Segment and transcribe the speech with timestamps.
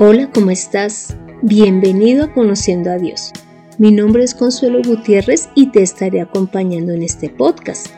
[0.00, 1.16] Hola, ¿cómo estás?
[1.42, 3.32] Bienvenido a Conociendo a Dios.
[3.78, 7.88] Mi nombre es Consuelo Gutiérrez y te estaré acompañando en este podcast,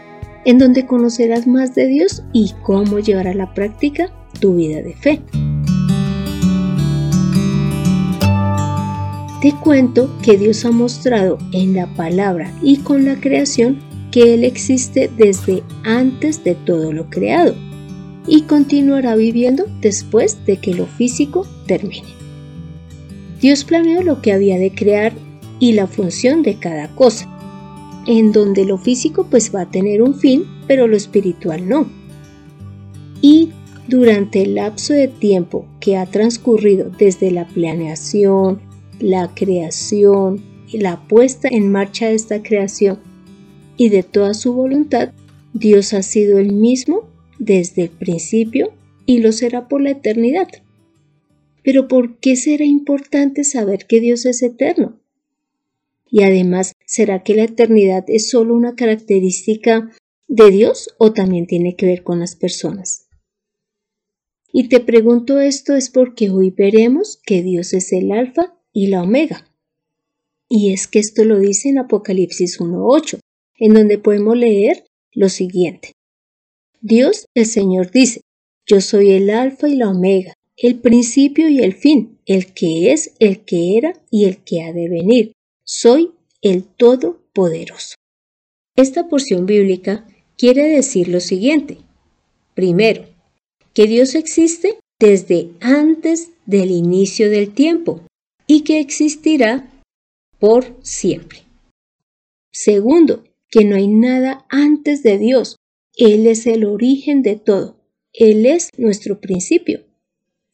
[0.47, 4.11] en donde conocerás más de Dios y cómo llevar a la práctica
[4.41, 5.21] tu vida de fe.
[9.43, 13.79] Te cuento que Dios ha mostrado en la palabra y con la creación
[14.11, 17.55] que Él existe desde antes de todo lo creado
[18.31, 22.07] y continuará viviendo después de que lo físico termine.
[23.41, 25.13] Dios planeó lo que había de crear
[25.59, 27.29] y la función de cada cosa,
[28.07, 31.91] en donde lo físico pues va a tener un fin, pero lo espiritual no.
[33.21, 33.51] Y
[33.89, 38.61] durante el lapso de tiempo que ha transcurrido desde la planeación,
[39.01, 40.41] la creación,
[40.73, 43.01] la puesta en marcha de esta creación
[43.77, 45.11] y de toda su voluntad,
[45.53, 47.10] Dios ha sido el mismo
[47.41, 48.73] desde el principio
[49.07, 50.49] y lo será por la eternidad.
[51.65, 55.01] Pero ¿por qué será importante saber que Dios es eterno?
[56.11, 59.91] Y además, ¿será que la eternidad es solo una característica
[60.29, 63.09] de Dios o también tiene que ver con las personas?
[64.53, 69.03] Y te pregunto esto es porque hoy veremos que Dios es el alfa y la
[69.03, 69.47] omega.
[70.49, 73.21] Y es que esto lo dice en Apocalipsis 1.8,
[73.59, 75.93] en donde podemos leer lo siguiente.
[76.81, 78.23] Dios el Señor dice,
[78.67, 83.13] yo soy el alfa y la omega, el principio y el fin, el que es,
[83.19, 85.33] el que era y el que ha de venir.
[85.65, 87.95] Soy el Todopoderoso.
[88.77, 90.07] Esta porción bíblica
[90.39, 91.79] quiere decir lo siguiente.
[92.55, 93.05] Primero,
[93.75, 98.03] que Dios existe desde antes del inicio del tiempo
[98.47, 99.71] y que existirá
[100.39, 101.43] por siempre.
[102.53, 105.57] Segundo, que no hay nada antes de Dios,
[106.01, 107.77] él es el origen de todo.
[108.15, 109.85] Él es nuestro principio.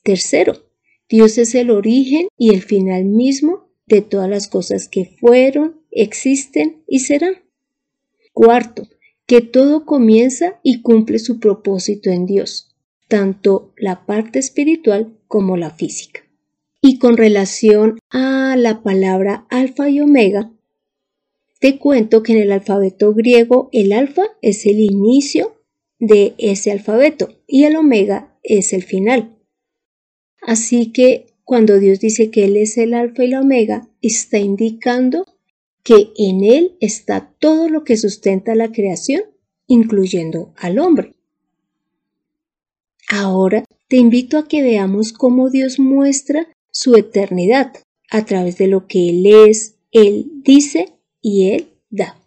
[0.03, 0.67] Tercero,
[1.09, 6.83] Dios es el origen y el final mismo de todas las cosas que fueron, existen
[6.89, 7.45] y serán.
[8.33, 8.89] Cuarto,
[9.27, 12.75] que todo comienza y cumple su propósito en Dios,
[13.07, 16.23] tanto la parte espiritual como la física.
[16.81, 20.53] Y con relación a la palabra alfa y omega,
[21.59, 25.57] te cuento que en el alfabeto griego el alfa es el inicio
[25.99, 29.37] de ese alfabeto y el omega es el final.
[30.43, 35.25] Así que cuando Dios dice que Él es el alfa y la omega, está indicando
[35.83, 39.23] que en Él está todo lo que sustenta la creación,
[39.69, 41.15] incluyendo al hombre.
[43.09, 47.73] Ahora te invito a que veamos cómo Dios muestra su eternidad
[48.11, 52.21] a través de lo que Él es, Él dice y Él da.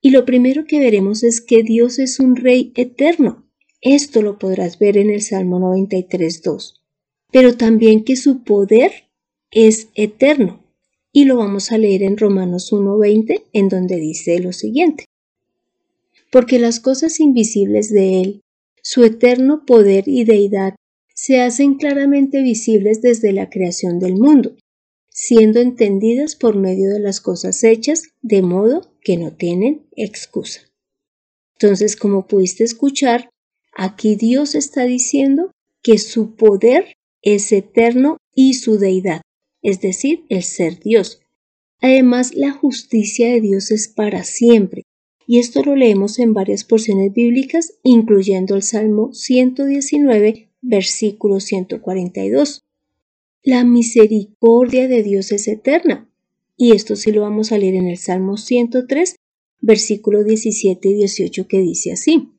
[0.00, 3.44] Y lo primero que veremos es que Dios es un Rey eterno.
[3.80, 6.74] Esto lo podrás ver en el Salmo 93.2.
[7.32, 8.92] Pero también que su poder
[9.50, 10.62] es eterno.
[11.12, 15.06] Y lo vamos a leer en Romanos 1.20, en donde dice lo siguiente.
[16.30, 18.40] Porque las cosas invisibles de Él,
[18.82, 20.74] su eterno poder y deidad,
[21.14, 24.54] se hacen claramente visibles desde la creación del mundo,
[25.18, 30.60] siendo entendidas por medio de las cosas hechas, de modo que no tienen excusa.
[31.54, 33.30] Entonces, como pudiste escuchar,
[33.74, 39.22] aquí Dios está diciendo que su poder es eterno y su deidad,
[39.62, 41.22] es decir, el ser Dios.
[41.80, 44.82] Además, la justicia de Dios es para siempre,
[45.26, 52.65] y esto lo leemos en varias porciones bíblicas, incluyendo el Salmo 119, versículo 142.
[53.46, 56.10] La misericordia de Dios es eterna.
[56.56, 59.14] Y esto sí lo vamos a leer en el Salmo 103,
[59.60, 62.32] versículo 17 y 18 que dice así.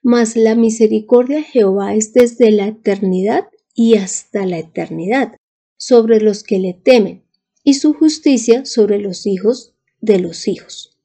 [0.00, 5.34] Mas la misericordia de Jehová es desde la eternidad y hasta la eternidad
[5.76, 7.24] sobre los que le temen,
[7.64, 10.96] y su justicia sobre los hijos de los hijos,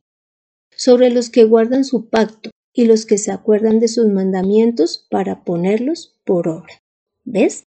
[0.75, 5.43] sobre los que guardan su pacto y los que se acuerdan de sus mandamientos para
[5.43, 6.79] ponerlos por obra.
[7.23, 7.63] ¿Ves?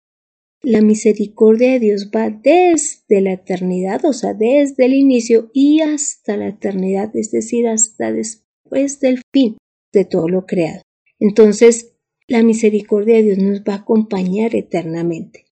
[0.63, 6.35] La misericordia de Dios va desde la eternidad, o sea, desde el inicio y hasta
[6.35, 9.57] la eternidad, es decir, hasta después del fin
[9.93, 10.81] de todo lo creado.
[11.19, 11.93] Entonces,
[12.27, 15.45] la misericordia de Dios nos va a acompañar eternamente.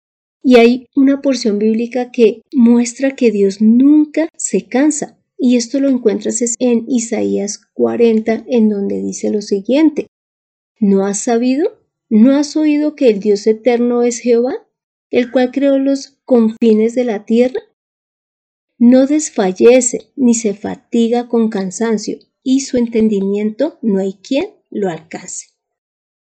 [0.42, 5.18] Y hay una porción bíblica que muestra que Dios nunca se cansa.
[5.38, 10.08] Y esto lo encuentras en Isaías 40, en donde dice lo siguiente.
[10.80, 11.80] ¿No has sabido?
[12.10, 14.63] ¿No has oído que el Dios eterno es Jehová?
[15.14, 17.62] El cual creó los confines de la tierra?
[18.80, 25.50] No desfallece ni se fatiga con cansancio, y su entendimiento no hay quien lo alcance.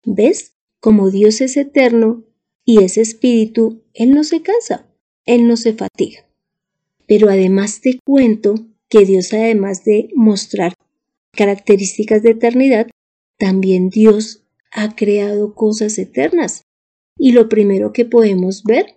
[0.03, 0.55] ¿Ves?
[0.79, 2.25] Como Dios es eterno
[2.65, 4.87] Y ese espíritu, Él no se cansa,
[5.25, 6.25] Él no se fatiga.
[7.07, 8.55] Pero además te cuento
[8.89, 10.73] que Dios, además de mostrar
[11.31, 12.87] características de eternidad,
[13.37, 16.63] también Dios ha creado cosas eternas.
[17.19, 18.95] Y lo primero que podemos ver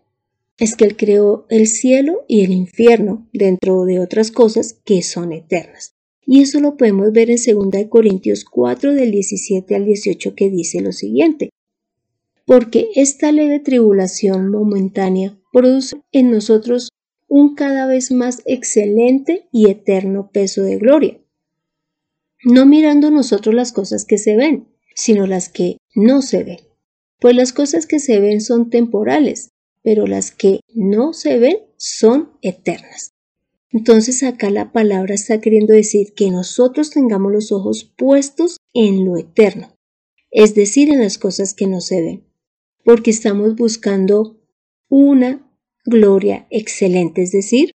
[0.57, 5.33] es que Él creó el cielo y el infierno, dentro de otras cosas que son
[5.33, 5.97] eternas.
[6.25, 10.81] Y eso lo podemos ver en 2 Corintios 4 del 17 al 18 que dice
[10.81, 11.51] lo siguiente.
[12.47, 16.91] Porque esta leve tribulación momentánea produce en nosotros
[17.27, 21.19] un cada vez más excelente y eterno peso de gloria.
[22.45, 26.72] No mirando nosotros las cosas que se ven, sino las que no se ven.
[27.23, 32.33] Pues las cosas que se ven son temporales, pero las que no se ven son
[32.43, 33.13] eternas.
[33.71, 39.17] Entonces acá la palabra está queriendo decir que nosotros tengamos los ojos puestos en lo
[39.17, 39.73] eterno,
[40.33, 42.25] es decir, en las cosas que no se ven,
[42.85, 44.41] porque estamos buscando
[44.89, 45.49] una
[45.85, 47.71] gloria excelente, es decir,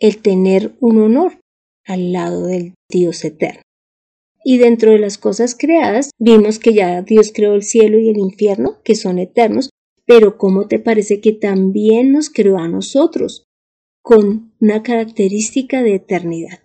[0.00, 1.40] el tener un honor
[1.84, 3.62] al lado del Dios eterno.
[4.42, 8.18] Y dentro de las cosas creadas, vimos que ya Dios creó el cielo y el
[8.18, 9.70] infierno, que son eternos,
[10.06, 13.44] pero ¿cómo te parece que también nos creó a nosotros
[14.02, 16.60] con una característica de eternidad?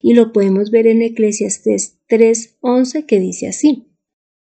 [0.00, 3.86] Y lo podemos ver en Eclesiastes 3:11 que dice así.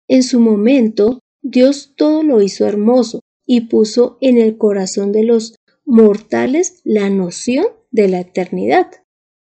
[0.08, 5.54] En su momento, Dios todo lo hizo hermoso y puso en el corazón de los
[5.84, 8.88] mortales la noción de la eternidad.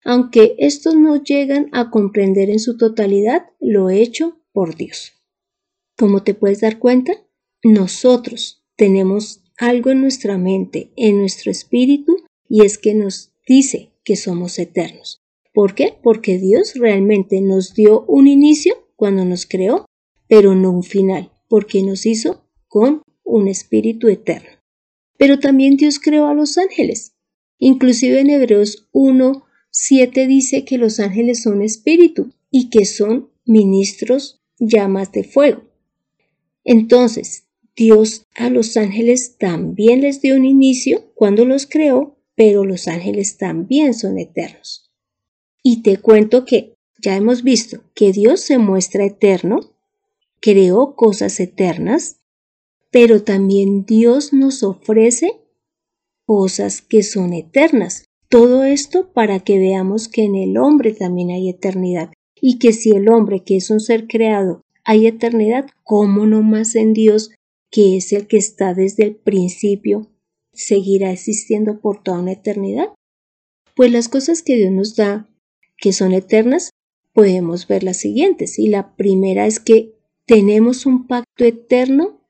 [0.04, 5.14] Aunque estos no llegan a comprender en su totalidad lo hecho por Dios.
[5.98, 7.14] Como te puedes dar cuenta,
[7.64, 12.18] nosotros, tenemos algo en nuestra mente, en nuestro espíritu,
[12.50, 15.22] y es que nos dice que somos eternos.
[15.54, 15.96] ¿Por qué?
[16.02, 19.86] Porque Dios realmente nos dio un inicio cuando nos creó,
[20.28, 24.50] pero no un final, porque nos hizo con un espíritu eterno.
[25.18, 27.14] Pero también Dios creó a los ángeles.
[27.60, 34.42] Inclusive en Hebreos 1, 7 dice que los ángeles son espíritu y que son ministros
[34.60, 35.64] llamas de fuego.
[36.64, 37.46] Entonces,
[37.76, 43.38] Dios a los ángeles también les dio un inicio cuando los creó, pero los ángeles
[43.38, 44.92] también son eternos.
[45.64, 49.76] Y te cuento que ya hemos visto que Dios se muestra eterno,
[50.40, 52.20] creó cosas eternas,
[52.92, 55.42] pero también Dios nos ofrece
[56.26, 58.04] cosas que son eternas.
[58.32, 62.92] Todo esto para que veamos que en el hombre también hay eternidad y que si
[62.92, 67.32] el hombre, que es un ser creado, hay eternidad, ¿cómo no más en Dios
[67.70, 70.08] que es el que está desde el principio,
[70.54, 72.94] seguirá existiendo por toda una eternidad?
[73.76, 75.30] Pues las cosas que Dios nos da,
[75.76, 76.70] que son eternas,
[77.12, 78.58] podemos ver las siguientes.
[78.60, 79.94] Y la primera es que
[80.26, 82.22] tenemos un pacto eterno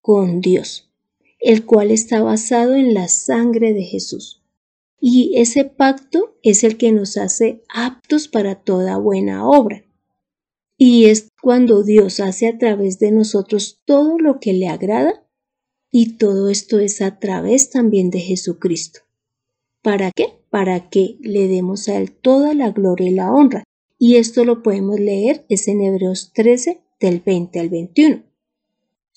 [0.00, 0.90] con Dios,
[1.38, 4.42] el cual está basado en la sangre de Jesús.
[5.00, 9.84] Y ese pacto es el que nos hace aptos para toda buena obra.
[10.78, 15.26] Y es cuando Dios hace a través de nosotros todo lo que le agrada
[15.90, 19.00] y todo esto es a través también de Jesucristo.
[19.82, 20.40] ¿Para qué?
[20.50, 23.64] Para que le demos a Él toda la gloria y la honra.
[23.98, 28.22] Y esto lo podemos leer, es en Hebreos 13, del 20 al 21.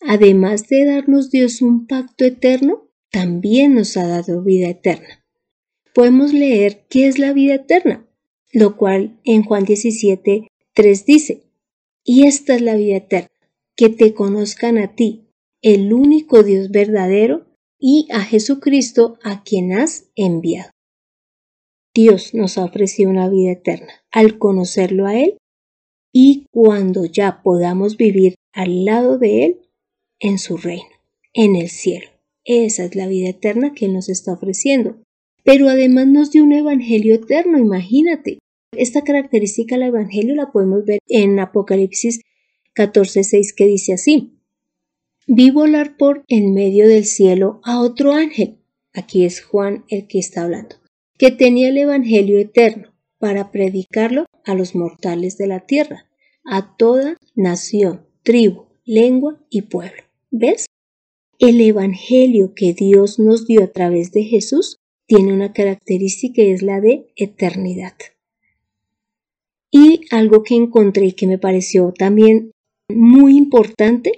[0.02, 5.19] Además de darnos Dios un pacto eterno, también nos ha dado vida eterna.
[5.94, 8.08] Podemos leer qué es la vida eterna,
[8.52, 11.44] lo cual en Juan 17, 3 dice,
[12.04, 13.30] y esta es la vida eterna,
[13.76, 15.28] que te conozcan a ti,
[15.62, 17.46] el único Dios verdadero,
[17.80, 20.72] y a Jesucristo a quien has enviado.
[21.94, 25.38] Dios nos ha ofrecido una vida eterna al conocerlo a Él
[26.12, 29.62] y cuando ya podamos vivir al lado de Él
[30.20, 30.90] en su reino,
[31.34, 32.10] en el cielo.
[32.44, 34.98] Esa es la vida eterna que Él nos está ofreciendo.
[35.52, 38.38] Pero además nos dio un evangelio eterno, imagínate.
[38.72, 42.22] Esta característica del Evangelio la podemos ver en Apocalipsis
[42.76, 44.38] 14:6 que dice así.
[45.26, 48.60] Vi volar por en medio del cielo a otro ángel,
[48.94, 50.76] aquí es Juan el que está hablando,
[51.18, 56.06] que tenía el Evangelio eterno para predicarlo a los mortales de la tierra,
[56.46, 60.04] a toda nación, tribu, lengua y pueblo.
[60.30, 60.68] ¿Ves?
[61.40, 64.79] El Evangelio que Dios nos dio a través de Jesús
[65.10, 67.96] tiene una característica y es la de eternidad.
[69.72, 72.52] Y algo que encontré y que me pareció también
[72.94, 74.12] muy importante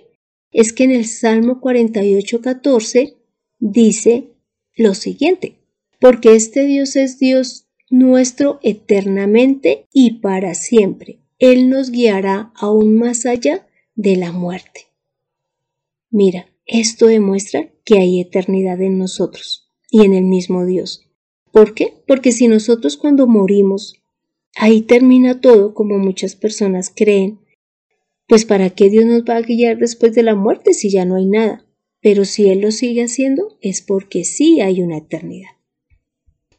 [0.51, 3.15] es que en el Salmo 48.14
[3.57, 4.33] dice
[4.75, 5.55] lo siguiente,
[6.01, 11.19] porque este Dios es Dios nuestro eternamente y para siempre.
[11.39, 14.87] Él nos guiará aún más allá de la muerte.
[16.09, 21.07] Mira, esto demuestra que hay eternidad en nosotros y en el mismo Dios.
[21.51, 21.93] ¿Por qué?
[22.07, 24.01] Porque si nosotros cuando morimos,
[24.55, 27.39] ahí termina todo como muchas personas creen,
[28.27, 31.17] pues ¿para qué Dios nos va a guiar después de la muerte si ya no
[31.17, 31.65] hay nada?
[32.01, 35.51] Pero si Él lo sigue haciendo es porque sí hay una eternidad.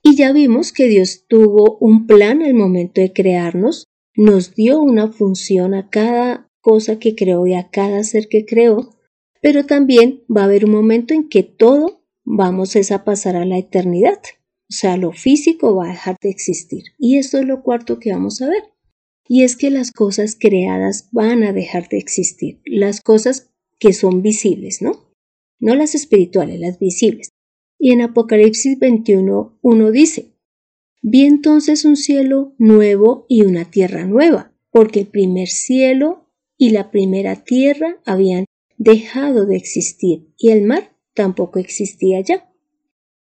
[0.03, 5.09] Y ya vimos que Dios tuvo un plan al momento de crearnos, nos dio una
[5.09, 8.91] función a cada cosa que creó y a cada ser que creó,
[9.41, 13.59] pero también va a haber un momento en que todo vamos a pasar a la
[13.59, 14.21] eternidad.
[14.71, 16.85] O sea, lo físico va a dejar de existir.
[16.99, 18.63] Y esto es lo cuarto que vamos a ver.
[19.29, 22.61] Y es que las cosas creadas van a dejar de existir.
[22.65, 25.13] Las cosas que son visibles, ¿no?
[25.61, 27.31] No las espirituales, las visibles.
[27.79, 29.59] Y en Apocalipsis 21,
[29.93, 30.33] dice,
[31.03, 36.93] Vi entonces un cielo nuevo y una tierra nueva, porque el primer cielo y la
[36.93, 38.45] primera tierra habían
[38.77, 42.51] dejado de existir y el mar tampoco existía ya.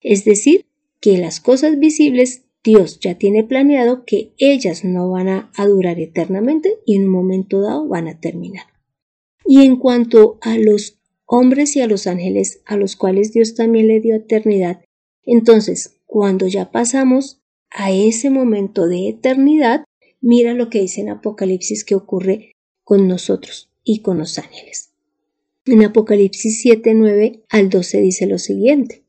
[0.02, 0.66] Es decir,
[1.00, 6.78] que las cosas visibles Dios ya tiene planeado que ellas no van a, durar eternamente
[6.86, 8.66] y en un momento dado van a terminar.
[9.46, 13.88] Y en cuanto a los hombres y a los ángeles a los cuales Dios también
[13.88, 14.84] le dio eternidad,
[15.24, 19.86] entonces cuando ya pasamos a ese momento de eternidad,
[20.22, 22.54] mira lo que dice en Apocalipsis que ocurre
[22.84, 24.89] con nosotros y con los ángeles.
[25.66, 29.04] En Apocalipsis 7, 9 al 12 dice lo siguiente.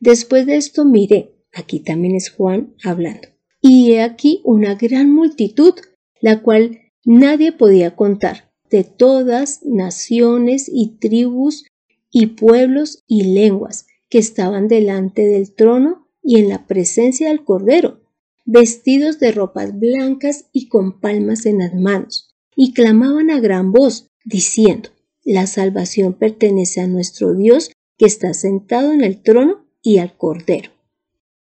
[0.00, 3.28] Después de esto miré, aquí también es Juan hablando,
[3.60, 5.74] y he aquí una gran multitud,
[6.20, 11.64] la cual nadie podía contar, de todas naciones y tribus
[12.10, 18.00] y pueblos y lenguas que estaban delante del trono y en la presencia del Cordero,
[18.44, 24.10] vestidos de ropas blancas y con palmas en las manos, y clamaban a gran voz,
[24.24, 24.90] diciendo,
[25.30, 30.70] La salvación pertenece a nuestro Dios que está sentado en el trono y al Cordero.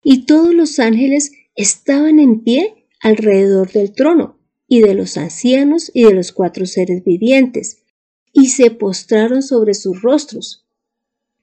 [0.03, 6.03] Y todos los ángeles estaban en pie alrededor del trono, y de los ancianos y
[6.03, 7.83] de los cuatro seres vivientes,
[8.33, 10.67] y se postraron sobre sus rostros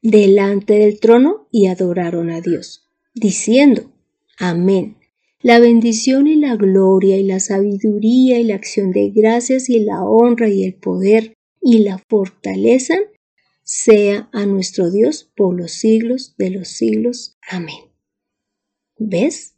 [0.03, 3.91] delante del trono y adoraron a Dios, diciendo,
[4.39, 4.99] Amén.
[5.41, 10.05] La bendición y la gloria y la sabiduría y la acción de gracias y la
[10.05, 11.36] honra y el poder
[11.69, 12.95] y la fortaleza
[13.65, 17.39] sea a nuestro Dios por los siglos de los siglos.
[17.51, 17.91] Amén.
[18.99, 19.57] ¿Ves?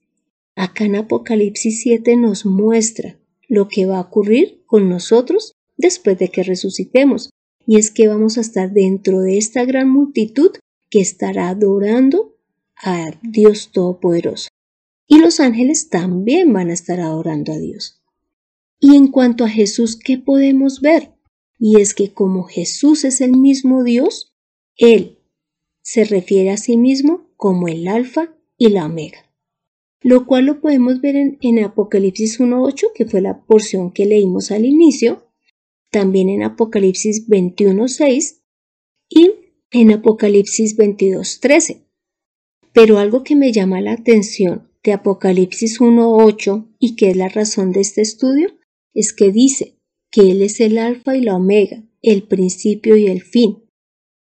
[0.56, 6.30] Acá en Apocalipsis 7 nos muestra lo que va a ocurrir con nosotros después de
[6.30, 7.28] que resucitemos,
[7.66, 10.52] y es que vamos a estar dentro de esta gran multitud
[10.88, 12.38] que estará adorando
[12.82, 14.48] a Dios Todopoderoso.
[15.06, 18.00] Y los ángeles también van a estar adorando a Dios.
[18.80, 21.17] Y en cuanto a Jesús, ¿qué podemos ver?
[21.58, 24.34] Y es que como Jesús es el mismo Dios,
[24.76, 25.18] Él
[25.82, 29.32] se refiere a sí mismo como el alfa y la omega.
[30.00, 34.64] Lo cual lo podemos ver en, Apocalipsis 1.8, que fue la porción que leímos al
[34.64, 35.26] inicio,
[35.90, 38.42] también en Apocalipsis 21.6
[39.08, 39.32] y
[39.70, 41.86] en Apocalipsis 22.13.
[42.72, 47.72] Pero algo que me llama la atención de Apocalipsis 1.8 y que es la razón
[47.72, 48.56] de este estudio
[48.94, 49.77] es que dice
[50.10, 53.64] que Él es el alfa y la omega, el principio y el fin,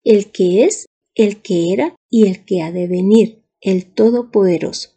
[0.04, 4.90] el que es, el que era y el que ha de venir, el Todopoderoso.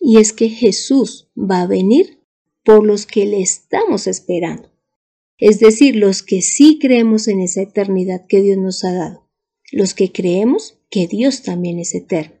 [0.00, 2.20] Y es que Jesús va a venir
[2.62, 4.70] por los que le estamos esperando,
[5.38, 9.28] es decir, los que sí creemos en esa eternidad que Dios nos ha dado,
[9.72, 12.36] los que creemos que Dios también es eterno.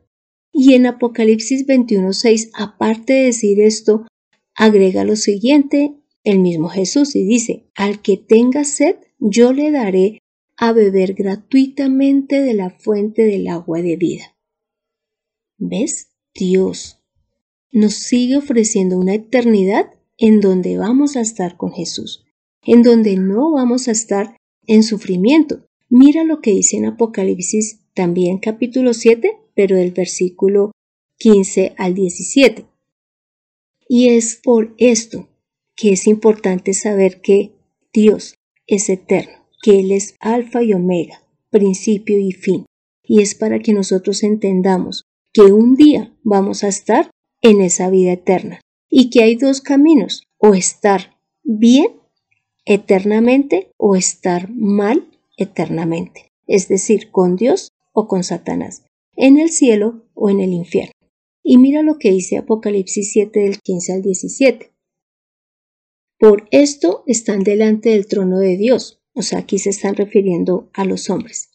[0.52, 4.06] Y en Apocalipsis 21.6, aparte de decir esto,
[4.54, 10.18] agrega lo siguiente el mismo Jesús y dice, al que tenga sed, yo le daré
[10.56, 14.36] a beber gratuitamente de la fuente del agua de vida.
[15.58, 16.10] ¿Ves?
[16.34, 16.98] Dios
[17.70, 22.24] nos sigue ofreciendo una eternidad en donde vamos a estar con Jesús,
[22.62, 25.66] en donde no vamos a estar en sufrimiento.
[25.88, 30.72] Mira lo que dice en Apocalipsis también capítulo 7, pero del versículo
[31.18, 32.66] 15 al 17.
[33.88, 35.28] Y es por esto
[35.76, 37.52] que es importante saber que
[37.92, 42.66] Dios es eterno, que Él es alfa y omega, principio y fin.
[43.02, 47.10] Y es para que nosotros entendamos que un día vamos a estar
[47.42, 51.88] en esa vida eterna y que hay dos caminos, o estar bien
[52.64, 58.84] eternamente o estar mal eternamente, es decir, con Dios o con Satanás,
[59.16, 60.92] en el cielo o en el infierno.
[61.42, 64.73] Y mira lo que dice Apocalipsis 7 del 15 al 17.
[66.26, 70.86] Por esto están delante del trono de Dios, o sea, aquí se están refiriendo a
[70.86, 71.50] los hombres.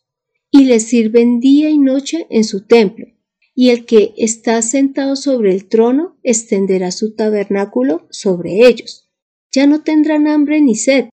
[0.52, 3.08] y le sirven día y noche en su templo,
[3.56, 9.10] y el que está sentado sobre el trono extenderá su tabernáculo sobre ellos.
[9.52, 11.06] Ya no tendrán hambre ni sed,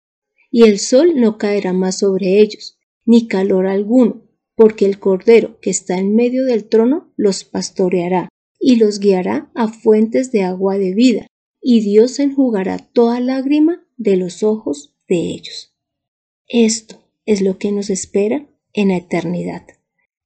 [0.51, 5.69] y el sol no caerá más sobre ellos, ni calor alguno, porque el Cordero que
[5.69, 8.27] está en medio del trono los pastoreará
[8.59, 11.27] y los guiará a fuentes de agua de vida,
[11.67, 15.73] y Dios enjugará toda lágrima de los ojos de ellos.
[16.47, 19.65] Esto es lo que nos espera en la eternidad,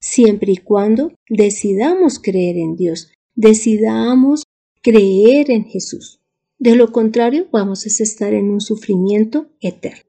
[0.02, 4.44] siempre y cuando decidamos creer en Dios, decidamos
[4.82, 6.20] creer en Jesús.
[6.58, 10.04] De lo contrario, vamos a estar en un sufrimiento eterno.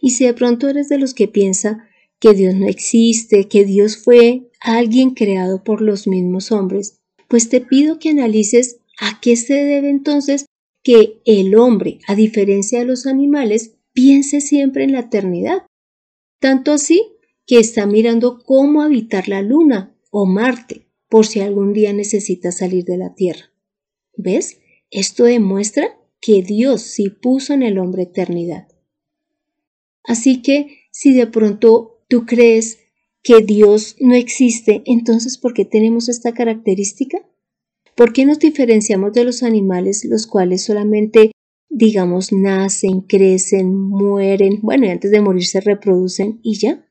[0.00, 1.88] Y si de pronto eres de los que piensa
[2.20, 7.60] que Dios no existe, que Dios fue alguien creado por los mismos hombres, pues te
[7.60, 10.46] pido que analices a qué se debe entonces
[10.82, 15.66] que el hombre, a diferencia de los animales, piense siempre en la eternidad.
[16.40, 21.92] Tanto así que está mirando cómo habitar la luna o Marte por si algún día
[21.92, 23.52] necesita salir de la Tierra.
[24.16, 24.60] ¿Ves?
[24.90, 28.68] Esto demuestra que Dios sí puso en el hombre eternidad.
[30.04, 32.78] Así que si de pronto tú crees
[33.22, 37.18] que Dios no existe, entonces ¿por qué tenemos esta característica?
[37.96, 41.32] ¿Por qué nos diferenciamos de los animales los cuales solamente,
[41.70, 46.86] digamos, nacen, crecen, mueren, bueno, y antes de morir se reproducen y ya?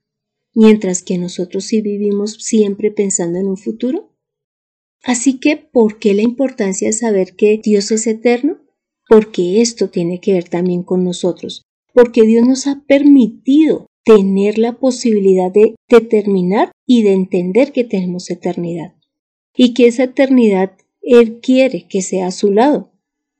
[0.55, 4.17] Mientras que nosotros sí vivimos siempre pensando en un futuro.
[5.03, 8.57] Así que, ¿por qué la importancia de saber que Dios es eterno?
[9.07, 11.61] Porque esto tiene que ver también con nosotros,
[11.93, 18.31] porque Dios nos ha permitido tener la posibilidad de determinar y de entender que tenemos
[18.31, 18.95] eternidad
[19.55, 22.91] y que esa eternidad Él quiere que sea a su lado,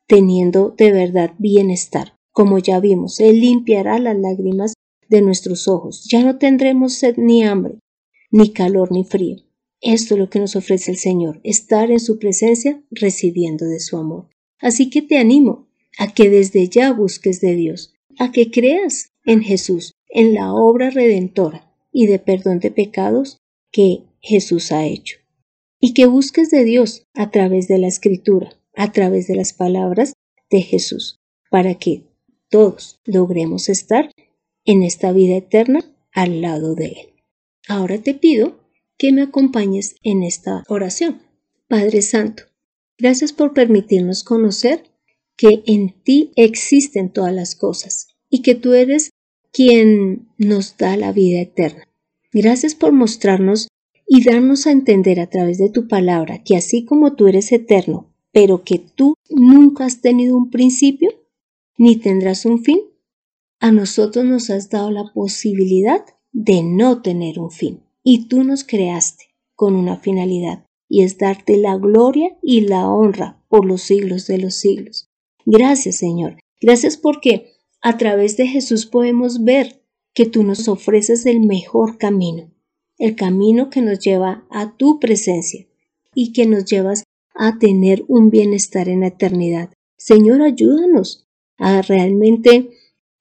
[0.07, 2.13] teniendo de verdad bienestar.
[2.31, 4.75] Como ya vimos, Él limpiará las lágrimas
[5.09, 6.07] de nuestros ojos.
[6.07, 7.79] Ya no tendremos sed ni hambre,
[8.29, 9.37] ni calor ni frío.
[9.81, 13.97] Esto es lo que nos ofrece el Señor, estar en su presencia recibiendo de su
[13.97, 14.29] amor.
[14.59, 19.41] Así que te animo a que desde ya busques de Dios, a que creas en
[19.41, 23.37] Jesús, en la obra redentora y de perdón de pecados
[23.71, 25.17] que Jesús ha hecho.
[25.85, 30.13] Y que busques de Dios a través de la escritura, a través de las palabras
[30.49, 31.19] de Jesús,
[31.51, 32.01] para que
[32.49, 34.09] todos logremos estar
[34.65, 37.13] en esta vida eterna al lado de Él.
[37.67, 38.57] Ahora te pido
[38.97, 41.21] que me acompañes en esta oración.
[41.67, 42.45] Padre Santo,
[42.97, 44.85] gracias por permitirnos conocer
[45.37, 49.11] que en ti existen todas las cosas y que tú eres
[49.51, 51.87] quien nos da la vida eterna.
[52.33, 53.67] Gracias por mostrarnos
[54.07, 58.13] y darnos a entender a través de tu palabra que así como tú eres eterno,
[58.31, 61.09] pero que tú nunca has tenido un principio,
[61.77, 62.79] ni tendrás un fin,
[63.59, 67.81] a nosotros nos has dado la posibilidad de no tener un fin.
[68.03, 73.41] Y tú nos creaste con una finalidad, y es darte la gloria y la honra
[73.47, 75.09] por los siglos de los siglos.
[75.45, 76.37] Gracias, Señor.
[76.61, 79.81] Gracias porque a través de Jesús podemos ver
[80.13, 82.51] que tú nos ofreces el mejor camino,
[82.97, 85.67] el camino que nos lleva a tu presencia
[86.13, 87.03] y que nos llevas
[87.35, 89.69] a tener un bienestar en la eternidad.
[89.97, 91.27] Señor, ayúdanos
[91.57, 92.69] a realmente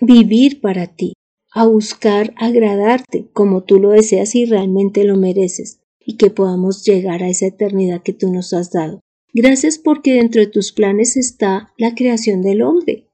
[0.00, 1.14] vivir para ti,
[1.52, 7.22] a buscar agradarte como tú lo deseas y realmente lo mereces, y que podamos llegar
[7.22, 9.00] a esa eternidad que tú nos has dado.
[9.32, 13.08] Gracias porque dentro de tus planes está la creación del hombre.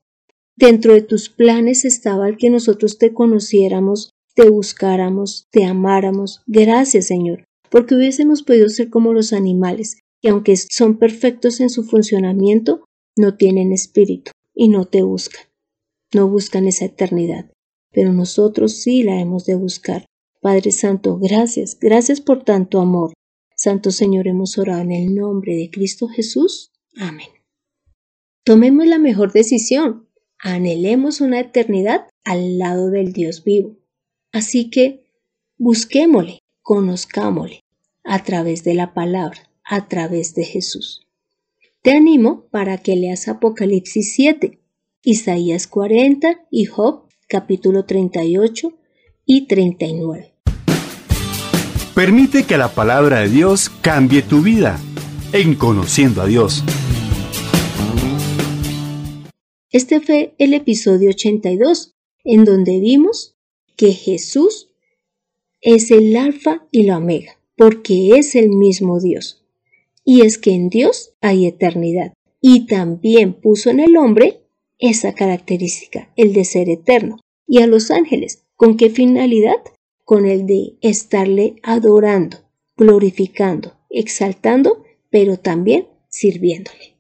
[0.57, 6.42] Dentro de tus planes estaba el que nosotros te conociéramos, te buscáramos, te amáramos.
[6.46, 11.85] Gracias, Señor, porque hubiésemos podido ser como los animales, que aunque son perfectos en su
[11.85, 12.87] funcionamiento,
[13.18, 15.44] no tienen espíritu y no te buscan.
[16.14, 17.50] No buscan esa eternidad,
[17.92, 20.07] pero nosotros sí la hemos de buscar.
[20.40, 23.12] Padre Santo, gracias, gracias por tanto amor.
[23.55, 26.72] Santo Señor, hemos orado en el nombre de Cristo Jesús.
[26.96, 27.29] Amén.
[28.42, 33.80] Tomemos la mejor decisión, anhelemos una eternidad al lado del Dios vivo.
[34.33, 35.03] Así que
[35.59, 37.64] busquémosle, conozcámosle
[38.05, 41.07] a través de la palabra, a través de Jesús.
[41.83, 44.61] Te animo para que leas Apocalipsis 7,
[45.03, 48.73] Isaías 40 y Job capítulo 38
[49.27, 50.35] y 39.
[51.95, 54.79] Permite que la palabra de Dios cambie tu vida
[55.33, 56.62] en conociendo a Dios.
[59.71, 63.37] Este fue el episodio 82, en donde vimos
[63.76, 64.70] que Jesús
[65.61, 69.44] es el alfa y la omega, porque es el mismo Dios.
[70.04, 72.12] Y es que en Dios hay eternidad.
[72.40, 74.40] Y también puso en el hombre
[74.78, 77.18] esa característica, el de ser eterno.
[77.46, 79.61] Y a los ángeles, ¿con qué finalidad?
[80.11, 82.38] con el de estarle adorando,
[82.76, 86.96] glorificando, exaltando, pero también sirviéndole.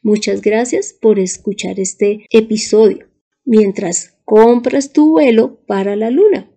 [0.00, 3.08] Muchas gracias por escuchar este episodio
[3.44, 6.50] mientras compras tu vuelo para la luna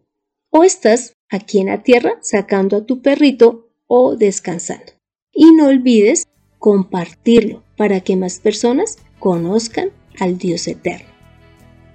[0.49, 4.93] o estás aquí en la tierra sacando a tu perrito o descansando.
[5.31, 6.27] Y no olvides
[6.57, 11.07] compartirlo para que más personas conozcan al Dios eterno.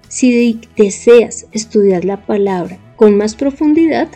[0.07, 4.07] Si deseas estudiar la palabra con más profundidad,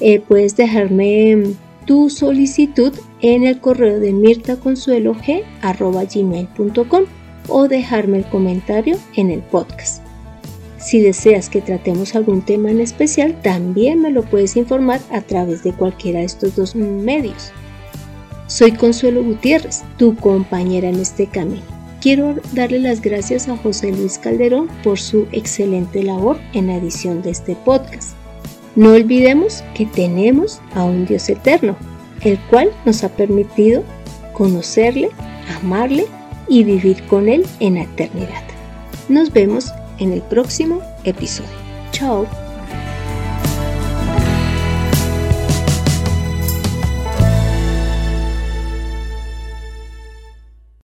[0.00, 1.54] eh, puedes dejarme mm,
[1.86, 7.04] tu solicitud en el correo de mirtaconsuelog.com
[7.48, 10.05] o dejarme el comentario en el podcast.
[10.78, 15.62] Si deseas que tratemos algún tema en especial, también me lo puedes informar a través
[15.62, 17.50] de cualquiera de estos dos medios.
[18.46, 21.62] Soy Consuelo Gutiérrez, tu compañera en este camino.
[22.00, 27.22] Quiero darle las gracias a José Luis Calderón por su excelente labor en la edición
[27.22, 28.14] de este podcast.
[28.76, 31.76] No olvidemos que tenemos a un Dios eterno,
[32.20, 33.82] el cual nos ha permitido
[34.34, 35.08] conocerle,
[35.60, 36.06] amarle
[36.48, 38.44] y vivir con Él en la eternidad.
[39.08, 41.50] Nos vemos en el próximo episodio.
[41.92, 42.45] Chao.